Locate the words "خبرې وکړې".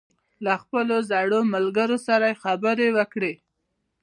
2.43-3.33